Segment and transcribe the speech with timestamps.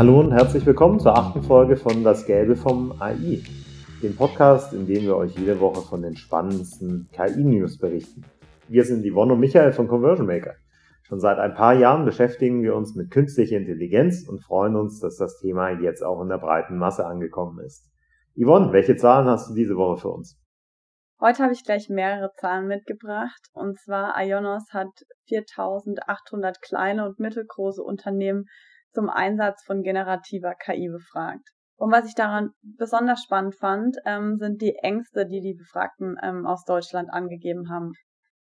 [0.00, 3.42] Hallo und herzlich willkommen zur achten Folge von Das Gelbe vom AI,
[4.02, 8.24] dem Podcast, in dem wir euch jede Woche von den spannendsten KI-News berichten.
[8.66, 10.54] Wir sind Yvonne und Michael von Conversion Maker.
[11.02, 15.18] Schon seit ein paar Jahren beschäftigen wir uns mit künstlicher Intelligenz und freuen uns, dass
[15.18, 17.84] das Thema jetzt auch in der breiten Masse angekommen ist.
[18.42, 20.40] Yvonne, welche Zahlen hast du diese Woche für uns?
[21.20, 23.50] Heute habe ich gleich mehrere Zahlen mitgebracht.
[23.52, 28.46] Und zwar Ionos hat 4800 kleine und mittelgroße Unternehmen
[28.92, 31.48] zum Einsatz von generativer KI befragt.
[31.76, 36.46] Und was ich daran besonders spannend fand, ähm, sind die Ängste, die die Befragten ähm,
[36.46, 37.92] aus Deutschland angegeben haben.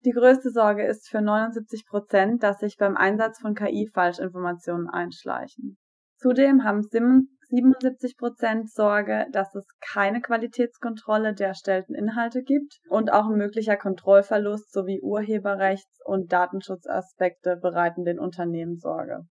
[0.06, 5.78] Die größte Sorge ist für 79 Prozent, dass sich beim Einsatz von KI Falschinformationen einschleichen.
[6.18, 13.26] Zudem haben 77 Prozent Sorge, dass es keine Qualitätskontrolle der erstellten Inhalte gibt und auch
[13.26, 19.26] ein möglicher Kontrollverlust sowie Urheberrechts- und Datenschutzaspekte bereiten den Unternehmen Sorge.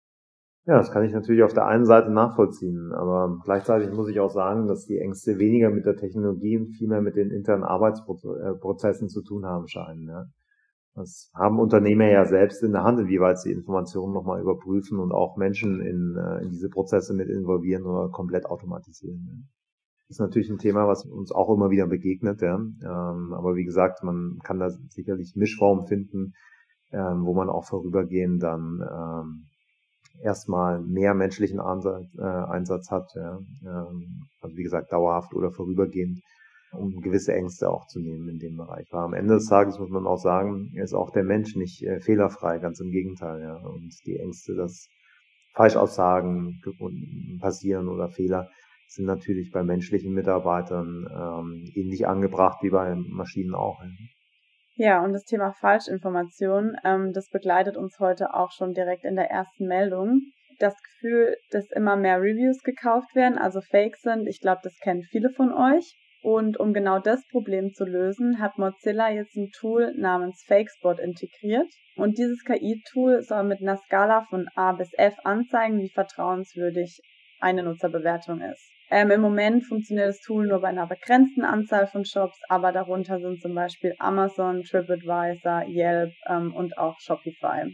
[0.67, 4.31] Ja, das kann ich natürlich auf der einen Seite nachvollziehen, aber gleichzeitig muss ich auch
[4.31, 9.23] sagen, dass die Ängste weniger mit der Technologie und vielmehr mit den internen Arbeitsprozessen zu
[9.23, 10.07] tun haben scheinen.
[10.07, 10.27] Ja.
[10.95, 15.37] Das haben Unternehmer ja selbst in der Hand, inwieweit sie Informationen nochmal überprüfen und auch
[15.37, 19.49] Menschen in, äh, in diese Prozesse mit involvieren oder komplett automatisieren.
[20.09, 22.57] Das ist natürlich ein Thema, was uns auch immer wieder begegnet, ja.
[22.57, 26.35] Ähm, aber wie gesagt, man kann da sicherlich Mischformen finden,
[26.93, 29.47] ähm, wo man auch vorübergehend dann ähm,
[30.23, 33.39] erstmal mehr menschlichen Ansatz, äh, Einsatz hat, ja.
[33.65, 36.21] ähm, also wie gesagt dauerhaft oder vorübergehend,
[36.73, 38.87] um gewisse Ängste auch zu nehmen in dem Bereich.
[38.91, 42.01] Aber am Ende des Tages muss man auch sagen, ist auch der Mensch nicht äh,
[42.01, 43.41] fehlerfrei, ganz im Gegenteil.
[43.43, 43.57] Ja.
[43.57, 44.89] Und die Ängste, dass
[45.55, 46.61] Falschaussagen
[47.41, 48.49] passieren oder Fehler,
[48.87, 53.81] sind natürlich bei menschlichen Mitarbeitern ähm, ähnlich angebracht wie bei Maschinen auch.
[53.83, 53.89] Ja.
[54.83, 59.31] Ja, und das Thema Falschinformation, ähm, das begleitet uns heute auch schon direkt in der
[59.31, 60.23] ersten Meldung.
[60.59, 65.03] Das Gefühl, dass immer mehr Reviews gekauft werden, also fake sind, ich glaube, das kennen
[65.03, 65.99] viele von euch.
[66.23, 71.69] Und um genau das Problem zu lösen, hat Mozilla jetzt ein Tool namens FakeSpot integriert.
[71.97, 77.03] Und dieses KI-Tool soll mit einer Skala von A bis F anzeigen, wie vertrauenswürdig
[77.39, 78.73] eine Nutzerbewertung ist.
[78.93, 83.21] Ähm, Im Moment funktioniert das Tool nur bei einer begrenzten Anzahl von Shops, aber darunter
[83.21, 87.73] sind zum Beispiel Amazon, TripAdvisor, Yelp ähm, und auch Shopify.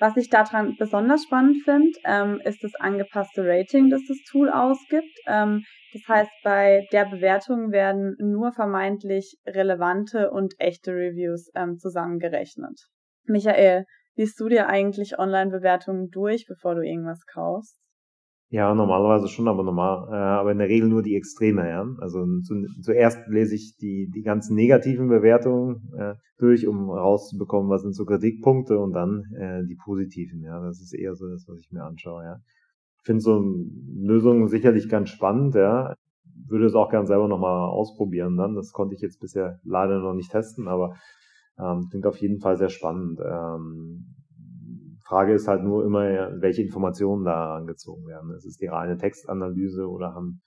[0.00, 5.16] Was ich daran besonders spannend finde, ähm, ist das angepasste Rating, das das Tool ausgibt.
[5.28, 12.88] Ähm, das heißt, bei der Bewertung werden nur vermeintlich relevante und echte Reviews ähm, zusammengerechnet.
[13.26, 13.84] Michael,
[14.16, 17.78] liest du dir eigentlich Online-Bewertungen durch, bevor du irgendwas kaufst?
[18.52, 21.86] Ja, normalerweise schon, aber normal, äh, aber in der Regel nur die Extreme, ja.
[22.00, 27.80] Also zu, zuerst lese ich die, die ganzen negativen Bewertungen äh, durch, um rauszubekommen, was
[27.80, 30.60] sind so Kritikpunkte und dann äh, die positiven, ja.
[30.62, 32.36] Das ist eher so das, was ich mir anschaue, ja.
[32.98, 33.42] Ich finde so
[33.96, 35.94] Lösungen sicherlich ganz spannend, ja.
[36.46, 38.54] Würde es auch gern selber nochmal ausprobieren dann.
[38.54, 40.94] Das konnte ich jetzt bisher leider noch nicht testen, aber
[41.58, 43.18] ähm, klingt auf jeden Fall sehr spannend.
[43.24, 44.14] Ähm,
[45.12, 46.00] Frage ist halt nur immer,
[46.40, 48.34] welche Informationen da angezogen werden.
[48.34, 50.40] Ist es die reine Textanalyse oder haben,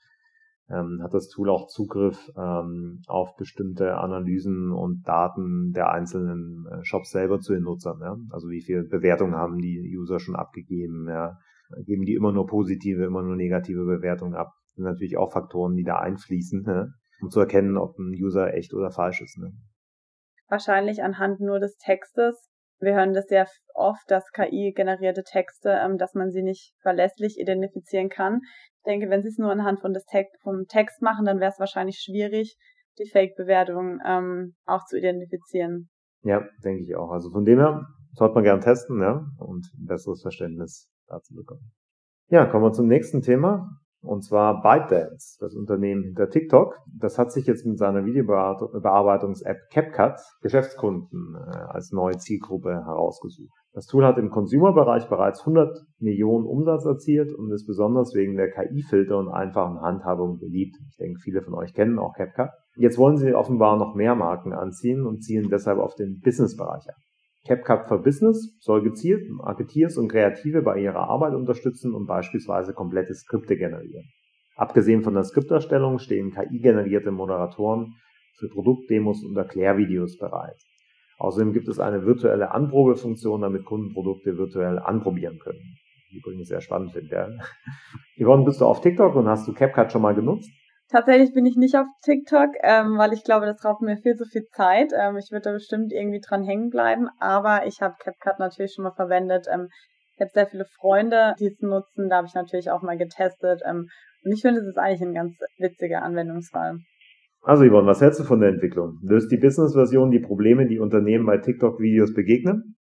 [0.72, 6.84] ähm, hat das Tool auch Zugriff ähm, auf bestimmte Analysen und Daten der einzelnen äh,
[6.84, 8.00] Shops selber zu den Nutzern?
[8.02, 8.18] Ja?
[8.32, 11.08] Also wie viele Bewertungen haben die User schon abgegeben?
[11.08, 11.38] Ja?
[11.86, 14.50] Geben die immer nur positive, immer nur negative Bewertungen ab?
[14.70, 16.92] Das sind natürlich auch Faktoren, die da einfließen, ne?
[17.22, 19.38] um zu erkennen, ob ein User echt oder falsch ist.
[19.38, 19.52] Ne?
[20.50, 26.14] Wahrscheinlich anhand nur des Textes wir hören das sehr oft, dass KI-generierte Texte, ähm, dass
[26.14, 28.42] man sie nicht verlässlich identifizieren kann.
[28.78, 31.52] Ich denke, wenn sie es nur anhand von des Te vom Text machen, dann wäre
[31.52, 32.58] es wahrscheinlich schwierig,
[33.00, 35.90] die Fake-Bewertung ähm, auch zu identifizieren.
[36.24, 37.12] Ja, denke ich auch.
[37.12, 41.72] Also von dem her sollte man gern testen, ja, und ein besseres Verständnis dazu bekommen.
[42.30, 43.70] Ja, kommen wir zum nächsten Thema.
[44.06, 46.78] Und zwar ByteDance, das Unternehmen hinter TikTok.
[47.00, 53.52] Das hat sich jetzt mit seiner Videobearbeitungs-App CapCut Geschäftskunden äh, als neue Zielgruppe herausgesucht.
[53.74, 58.52] Das Tool hat im Consumer-Bereich bereits 100 Millionen Umsatz erzielt und ist besonders wegen der
[58.52, 60.78] KI-Filter und einfachen Handhabung beliebt.
[60.90, 62.52] Ich denke, viele von euch kennen auch CapCut.
[62.78, 66.96] Jetzt wollen sie offenbar noch mehr Marken anziehen und zielen deshalb auf den Business-Bereich an.
[67.46, 73.14] CapCut for Business soll gezielt Marketeers und Kreative bei ihrer Arbeit unterstützen und beispielsweise komplette
[73.14, 74.10] Skripte generieren.
[74.56, 77.94] Abgesehen von der Skripterstellung stehen KI-generierte Moderatoren
[78.40, 80.58] für Produktdemos und Erklärvideos bereit.
[81.18, 85.78] Außerdem gibt es eine virtuelle Anprobefunktion, damit Kunden Produkte virtuell anprobieren können.
[86.12, 87.16] Die übrigens sehr spannend finde.
[87.16, 87.30] Ja.
[88.18, 90.50] Yvonne, bist du auf TikTok und hast du CapCut schon mal genutzt?
[90.92, 94.26] Tatsächlich bin ich nicht auf TikTok, ähm, weil ich glaube, das raubt mir viel zu
[94.26, 94.92] viel Zeit.
[94.96, 98.84] Ähm, ich würde da bestimmt irgendwie dran hängen bleiben, aber ich habe CapCut natürlich schon
[98.84, 99.48] mal verwendet.
[99.52, 99.68] Ähm,
[100.16, 102.08] Ich habe sehr viele Freunde, die es nutzen.
[102.10, 103.62] Da habe ich natürlich auch mal getestet.
[103.66, 103.88] Ähm,
[104.24, 106.78] und ich finde, es ist eigentlich ein ganz witziger Anwendungsfall.
[107.42, 108.98] Also Yvonne, was hältst du von der Entwicklung?
[109.04, 112.76] Löst die Business-Version die Probleme, die Unternehmen bei TikTok-Videos begegnen?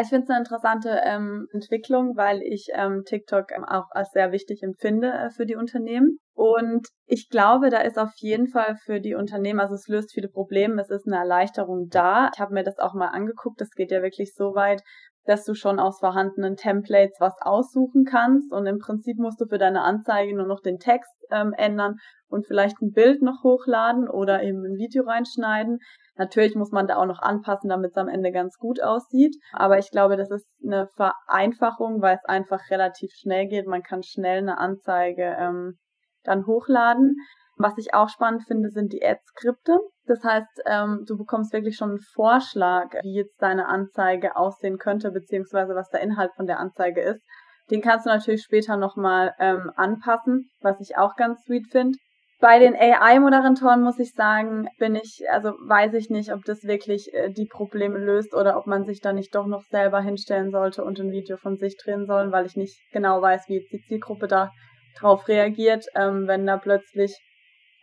[0.00, 4.32] Ich finde es eine interessante ähm, Entwicklung, weil ich ähm, TikTok ähm, auch als sehr
[4.32, 6.18] wichtig empfinde äh, für die Unternehmen.
[6.34, 10.28] Und ich glaube, da ist auf jeden Fall für die Unternehmen, also es löst viele
[10.28, 12.30] Probleme, es ist eine Erleichterung da.
[12.34, 14.82] Ich habe mir das auch mal angeguckt, das geht ja wirklich so weit,
[15.26, 19.58] dass du schon aus vorhandenen Templates was aussuchen kannst und im Prinzip musst du für
[19.58, 21.96] deine Anzeige nur noch den Text ähm, ändern
[22.28, 25.78] und vielleicht ein Bild noch hochladen oder eben ein Video reinschneiden.
[26.16, 29.36] Natürlich muss man da auch noch anpassen, damit es am Ende ganz gut aussieht.
[29.52, 33.66] Aber ich glaube, das ist eine Vereinfachung, weil es einfach relativ schnell geht.
[33.66, 35.78] Man kann schnell eine Anzeige ähm,
[36.22, 37.16] dann hochladen.
[37.56, 39.78] Was ich auch spannend finde, sind die Ad-Skripte.
[40.06, 45.12] Das heißt, ähm, du bekommst wirklich schon einen Vorschlag, wie jetzt deine Anzeige aussehen könnte,
[45.12, 47.22] beziehungsweise was der Inhalt von der Anzeige ist.
[47.70, 51.96] Den kannst du natürlich später nochmal ähm, anpassen, was ich auch ganz sweet finde.
[52.40, 57.14] Bei den AI-Moderatoren muss ich sagen, bin ich, also weiß ich nicht, ob das wirklich
[57.14, 60.84] äh, die Probleme löst oder ob man sich da nicht doch noch selber hinstellen sollte
[60.84, 63.80] und ein Video von sich drehen soll, weil ich nicht genau weiß, wie jetzt die
[63.86, 64.50] Zielgruppe da
[64.98, 67.16] drauf reagiert, ähm, wenn da plötzlich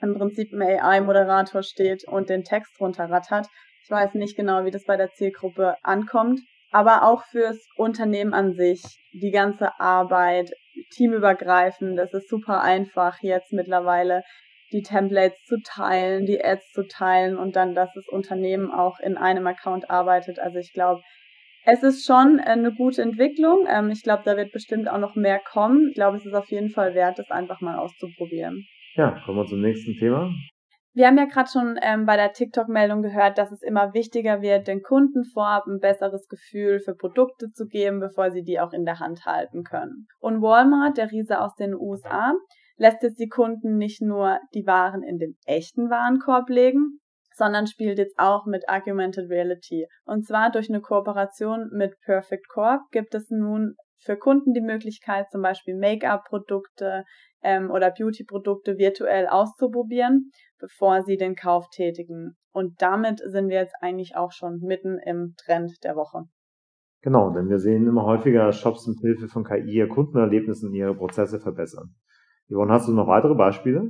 [0.01, 3.47] im Prinzip ein AI-Moderator steht und den Text runterrattert.
[3.83, 6.39] Ich weiß nicht genau, wie das bei der Zielgruppe ankommt.
[6.71, 8.81] Aber auch fürs Unternehmen an sich,
[9.11, 10.51] die ganze Arbeit,
[10.95, 14.23] teamübergreifend, das ist super einfach jetzt mittlerweile
[14.71, 19.17] die Templates zu teilen, die Ads zu teilen und dann, dass das Unternehmen auch in
[19.17, 20.39] einem Account arbeitet.
[20.39, 21.01] Also ich glaube,
[21.63, 23.67] es ist schon eine gute Entwicklung.
[23.69, 25.89] Ähm, ich glaube, da wird bestimmt auch noch mehr kommen.
[25.89, 28.67] Ich glaube, es ist auf jeden Fall wert, das einfach mal auszuprobieren.
[28.95, 30.29] Ja, kommen wir zum nächsten Thema.
[30.93, 34.67] Wir haben ja gerade schon ähm, bei der TikTok-Meldung gehört, dass es immer wichtiger wird,
[34.67, 38.83] den Kunden vorab ein besseres Gefühl für Produkte zu geben, bevor sie die auch in
[38.83, 40.07] der Hand halten können.
[40.19, 42.33] Und Walmart, der Riese aus den USA,
[42.75, 46.99] lässt jetzt die Kunden nicht nur die Waren in den echten Warenkorb legen,
[47.33, 49.87] sondern spielt jetzt auch mit Augmented Reality.
[50.03, 55.29] Und zwar durch eine Kooperation mit Perfect Corp gibt es nun für Kunden die Möglichkeit,
[55.29, 57.05] zum Beispiel Make-up-Produkte
[57.43, 62.37] ähm, oder Beauty-Produkte virtuell auszuprobieren, bevor sie den Kauf tätigen.
[62.51, 66.23] Und damit sind wir jetzt eigentlich auch schon mitten im Trend der Woche.
[67.01, 71.39] Genau, denn wir sehen immer häufiger Shops mit Hilfe von KI ihr Kundenerlebnissen ihre Prozesse
[71.39, 71.95] verbessern.
[72.47, 73.89] Yvonne, hast du noch weitere Beispiele?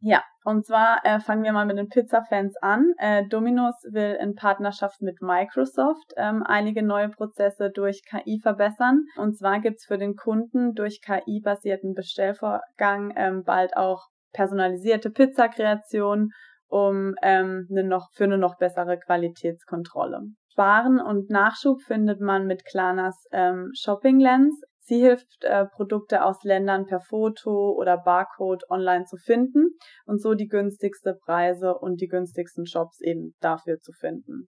[0.00, 2.92] Ja, und zwar äh, fangen wir mal mit den Pizza-Fans an.
[2.98, 9.04] Äh, Domino's will in Partnerschaft mit Microsoft ähm, einige neue Prozesse durch KI verbessern.
[9.16, 16.30] Und zwar gibt's für den Kunden durch KI-basierten Bestellvorgang ähm, bald auch personalisierte Pizzakreation
[16.68, 20.22] um ähm, eine noch für eine noch bessere Qualitätskontrolle.
[20.52, 24.58] Sparen und Nachschub findet man mit Klanas ähm, Shopping Lens.
[24.84, 29.70] Sie hilft, äh, Produkte aus Ländern per Foto oder Barcode online zu finden
[30.06, 34.48] und so die günstigste Preise und die günstigsten Shops eben dafür zu finden.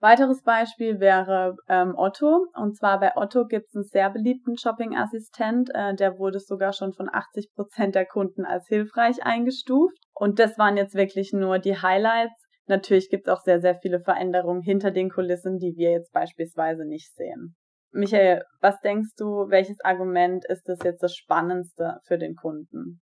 [0.00, 2.46] Weiteres Beispiel wäre ähm, Otto.
[2.54, 5.70] Und zwar bei Otto gibt es einen sehr beliebten Shopping-Assistent.
[5.72, 9.96] Äh, der wurde sogar schon von 80 Prozent der Kunden als hilfreich eingestuft.
[10.12, 12.34] Und das waren jetzt wirklich nur die Highlights.
[12.66, 16.84] Natürlich gibt es auch sehr, sehr viele Veränderungen hinter den Kulissen, die wir jetzt beispielsweise
[16.84, 17.56] nicht sehen.
[17.94, 23.00] Michael, was denkst du, welches Argument ist das jetzt das Spannendste für den Kunden?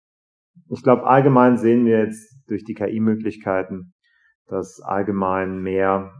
[0.69, 3.93] Ich glaube, allgemein sehen wir jetzt durch die KI-Möglichkeiten,
[4.47, 6.11] dass allgemein mehr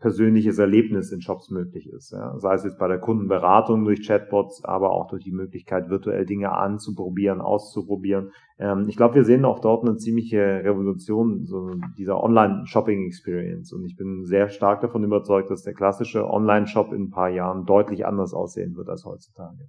[0.00, 2.12] persönliches Erlebnis in Shops möglich ist.
[2.12, 2.38] Ja.
[2.38, 6.52] Sei es jetzt bei der Kundenberatung durch Chatbots, aber auch durch die Möglichkeit, virtuell Dinge
[6.52, 8.30] anzuprobieren, auszuprobieren.
[8.58, 13.72] Ähm, ich glaube, wir sehen auch dort eine ziemliche Revolution so dieser Online-Shopping-Experience.
[13.72, 17.66] Und ich bin sehr stark davon überzeugt, dass der klassische Online-Shop in ein paar Jahren
[17.66, 19.68] deutlich anders aussehen wird als heutzutage.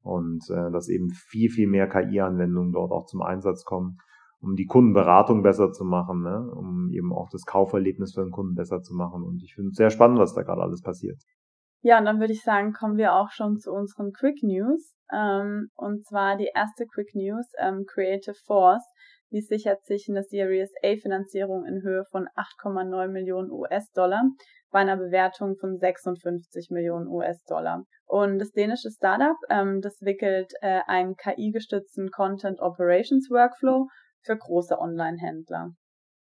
[0.00, 3.98] Und äh, dass eben viel, viel mehr KI-Anwendungen dort auch zum Einsatz kommen
[4.40, 6.50] um die Kundenberatung besser zu machen, ne?
[6.54, 9.22] um eben auch das Kauferlebnis für den Kunden besser zu machen.
[9.22, 11.18] Und ich finde es sehr spannend, was da gerade alles passiert.
[11.82, 14.94] Ja, und dann würde ich sagen, kommen wir auch schon zu unseren Quick News.
[15.12, 18.84] Ähm, und zwar die erste Quick News, ähm, Creative Force,
[19.30, 24.22] die sichert sich eine Series A Finanzierung in Höhe von 8,9 Millionen US-Dollar
[24.70, 27.84] bei einer Bewertung von 56 Millionen US-Dollar.
[28.04, 33.88] Und das dänische Startup, ähm, das wickelt äh, einen KI-gestützten Content Operations Workflow
[34.26, 35.72] für große Online-Händler.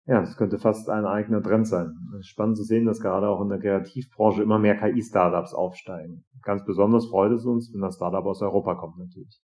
[0.07, 1.93] Ja, das könnte fast ein eigener Trend sein.
[2.21, 6.25] Spannend zu sehen, dass gerade auch in der Kreativbranche immer mehr KI-Startups aufsteigen.
[6.43, 9.40] Ganz besonders freut es uns, wenn das Startup aus Europa kommt natürlich.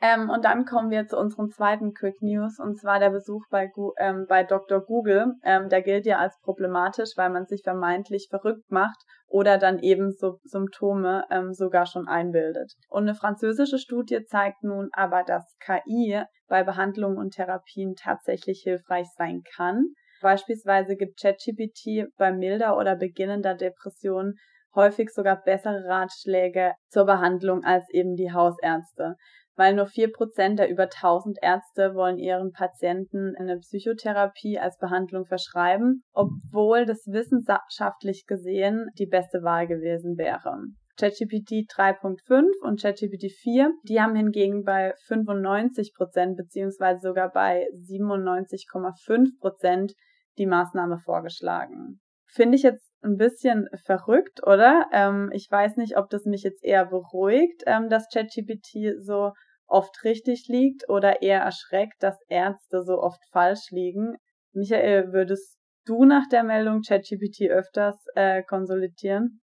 [0.00, 3.70] Ähm, und dann kommen wir zu unserem zweiten Quick News, und zwar der Besuch bei,
[3.98, 4.80] ähm, bei Dr.
[4.80, 5.34] Google.
[5.42, 10.12] Ähm, der gilt ja als problematisch, weil man sich vermeintlich verrückt macht oder dann eben
[10.12, 12.72] so Symptome ähm, sogar schon einbildet.
[12.88, 19.08] Und eine französische Studie zeigt nun aber, dass KI bei Behandlungen und Therapien tatsächlich hilfreich
[19.16, 19.82] sein kann.
[20.22, 24.34] Beispielsweise gibt ChatGPT bei milder oder beginnender Depression
[24.74, 29.16] häufig sogar bessere Ratschläge zur Behandlung als eben die Hausärzte
[29.58, 35.26] weil nur vier Prozent der über 1000 Ärzte wollen ihren Patienten eine Psychotherapie als Behandlung
[35.26, 40.58] verschreiben, obwohl das wissenschaftlich gesehen die beste Wahl gewesen wäre.
[40.96, 49.40] ChatGPT 3.5 und ChatGPT 4, die haben hingegen bei 95 Prozent beziehungsweise sogar bei 97,5
[49.40, 49.92] Prozent
[50.38, 52.00] die Maßnahme vorgeschlagen.
[52.26, 54.86] Finde ich jetzt ein bisschen verrückt, oder?
[54.92, 59.32] Ähm, ich weiß nicht, ob das mich jetzt eher beruhigt, ähm, dass ChatGPT so
[59.68, 64.16] oft richtig liegt oder eher erschreckt, dass Ärzte so oft falsch liegen.
[64.52, 69.40] Michael, würdest du nach der Meldung ChatGPT öfters äh, konsolidieren?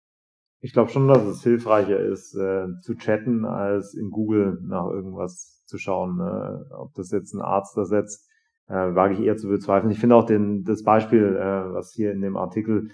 [0.61, 5.65] Ich glaube schon, dass es hilfreicher ist, äh, zu chatten, als in Google nach irgendwas
[5.67, 6.17] zu schauen.
[6.17, 6.67] Ne?
[6.79, 8.29] Ob das jetzt ein Arzt ersetzt,
[8.69, 9.91] äh, wage ich eher zu bezweifeln.
[9.91, 12.91] Ich finde auch den, das Beispiel, äh, was hier in dem Artikel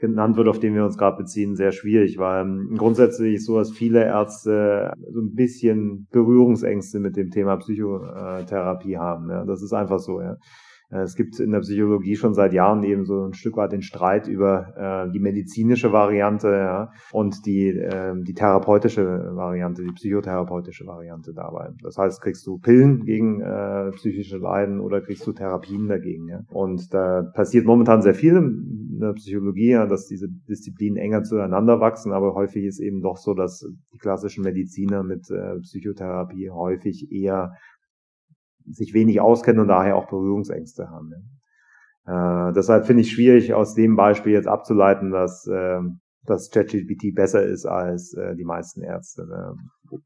[0.00, 3.70] genannt wird, auf den wir uns gerade beziehen, sehr schwierig, weil ähm, grundsätzlich so, dass
[3.70, 9.30] viele Ärzte so ein bisschen Berührungsängste mit dem Thema Psychotherapie haben.
[9.30, 9.44] Ja.
[9.44, 10.20] Das ist einfach so.
[10.20, 10.36] Ja.
[10.90, 13.82] Äh, es gibt in der Psychologie schon seit Jahren eben so ein Stück weit den
[13.82, 20.86] Streit über äh, die medizinische Variante ja, und die, äh, die therapeutische Variante, die psychotherapeutische
[20.86, 21.70] Variante dabei.
[21.82, 26.28] Das heißt, kriegst du Pillen gegen äh, psychische Leiden oder kriegst du Therapien dagegen.
[26.28, 26.40] Ja?
[26.48, 31.80] Und da passiert momentan sehr viel in der Psychologie, ja, dass diese Disziplinen enger zueinander
[31.80, 37.10] wachsen, aber häufig ist eben doch so, dass die klassischen Mediziner mit äh, Psychotherapie häufig
[37.10, 37.52] eher
[38.72, 41.10] sich wenig auskennen und daher auch Berührungsängste haben.
[41.10, 41.18] Ja.
[42.06, 45.80] Äh, deshalb finde ich schwierig, aus dem Beispiel jetzt abzuleiten, dass, äh,
[46.24, 49.54] dass ChatGPT besser ist als äh, die meisten Ärzte, ne?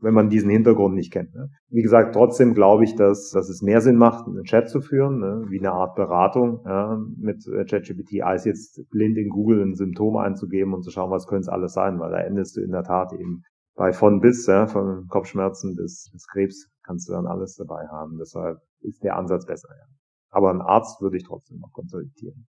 [0.01, 1.35] wenn man diesen Hintergrund nicht kennt.
[1.35, 1.49] Ne?
[1.69, 5.19] Wie gesagt, trotzdem glaube ich, dass, dass es mehr Sinn macht, einen Chat zu führen,
[5.19, 5.45] ne?
[5.49, 10.17] wie eine Art Beratung ja, mit äh, ChatGPT, als jetzt blind in Google ein Symptom
[10.17, 12.85] einzugeben und zu schauen, was könnte es alles sein, weil da endest du in der
[12.85, 13.43] Tat eben
[13.77, 18.19] bei von bis, ja, von Kopfschmerzen bis, bis Krebs kannst du dann alles dabei haben.
[18.19, 19.69] Deshalb ist der Ansatz besser.
[19.71, 19.87] Ja.
[20.31, 22.47] Aber einen Arzt würde ich trotzdem noch konsultieren.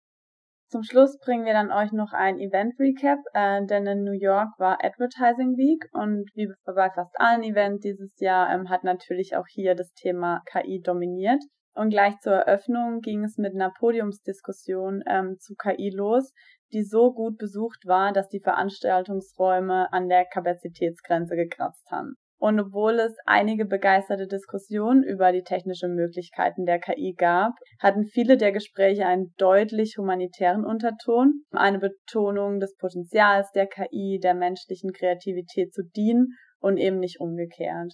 [0.70, 4.78] Zum Schluss bringen wir dann euch noch ein Event-Recap, äh, denn in New York war
[4.84, 9.74] Advertising Week und wie bei fast allen Events dieses Jahr ähm, hat natürlich auch hier
[9.74, 11.42] das Thema KI dominiert.
[11.74, 16.32] Und gleich zur Eröffnung ging es mit einer Podiumsdiskussion ähm, zu KI los,
[16.72, 22.14] die so gut besucht war, dass die Veranstaltungsräume an der Kapazitätsgrenze gekratzt haben.
[22.40, 28.38] Und obwohl es einige begeisterte Diskussionen über die technischen Möglichkeiten der KI gab, hatten viele
[28.38, 35.74] der Gespräche einen deutlich humanitären Unterton, eine Betonung des Potenzials der KI, der menschlichen Kreativität
[35.74, 36.28] zu dienen
[36.60, 37.92] und eben nicht umgekehrt.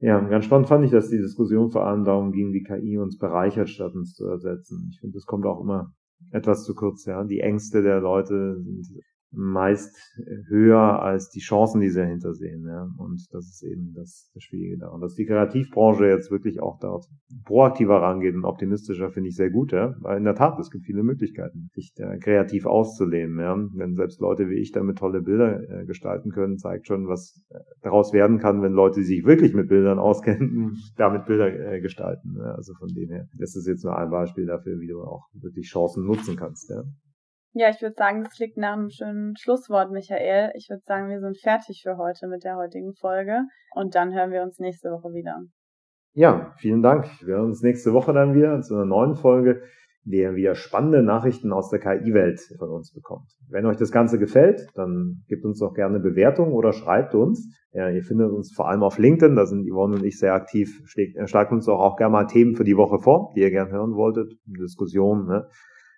[0.00, 3.16] Ja, ganz spannend fand ich, dass die Diskussion vor allem darum ging, wie KI uns
[3.16, 4.90] bereichert, statt uns zu ersetzen.
[4.92, 5.92] Ich finde, das kommt auch immer
[6.32, 7.22] etwas zu kurz, ja.
[7.22, 8.84] Die Ängste der Leute sind
[9.32, 9.96] meist
[10.48, 12.66] höher als die Chancen, die sie dahinter sehen.
[12.66, 12.88] Ja.
[12.98, 14.88] Und das ist eben das, das Schwierige da.
[14.88, 17.06] Und dass die Kreativbranche jetzt wirklich auch dort
[17.44, 19.94] proaktiver rangeht und optimistischer, finde ich sehr gut, ja.
[20.00, 23.38] Weil in der Tat, es gibt viele Möglichkeiten, sich da kreativ auszuleben.
[23.40, 23.56] Ja.
[23.74, 27.58] Wenn selbst Leute wie ich damit tolle Bilder äh, gestalten können, zeigt schon, was äh,
[27.80, 32.36] daraus werden kann, wenn Leute, die sich wirklich mit Bildern auskennen, damit Bilder äh, gestalten.
[32.36, 32.54] Ja.
[32.54, 35.68] Also von dem her, das ist jetzt nur ein Beispiel dafür, wie du auch wirklich
[35.68, 36.68] Chancen nutzen kannst.
[36.70, 36.82] Ja.
[37.54, 40.52] Ja, ich würde sagen, das klingt nach einem schönen Schlusswort, Michael.
[40.56, 43.42] Ich würde sagen, wir sind fertig für heute mit der heutigen Folge
[43.74, 45.42] und dann hören wir uns nächste Woche wieder.
[46.14, 47.06] Ja, vielen Dank.
[47.20, 49.62] Wir hören uns nächste Woche dann wieder zu einer neuen Folge,
[50.04, 53.28] in der ihr spannende Nachrichten aus der KI-Welt von uns bekommt.
[53.50, 57.54] Wenn euch das Ganze gefällt, dann gebt uns doch gerne Bewertungen oder schreibt uns.
[57.72, 60.82] Ja, ihr findet uns vor allem auf LinkedIn, da sind Yvonne und ich sehr aktiv.
[60.86, 63.94] Schlagt uns doch auch gerne mal Themen für die Woche vor, die ihr gerne hören
[63.94, 64.32] wolltet.
[64.46, 65.48] Diskussionen, ne?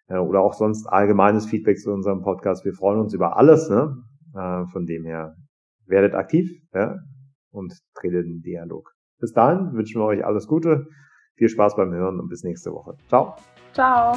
[0.09, 2.65] Äh, oder auch sonst allgemeines Feedback zu unserem Podcast.
[2.65, 3.69] Wir freuen uns über alles.
[3.71, 3.97] Ne?
[4.35, 5.37] Äh, von dem her
[5.87, 6.97] werdet aktiv ja?
[7.51, 8.93] und tretet in Dialog.
[9.21, 10.87] Bis dahin wünschen wir euch alles Gute,
[11.37, 12.95] viel Spaß beim Hören und bis nächste Woche.
[13.09, 13.37] Ciao.
[13.73, 14.15] Ciao.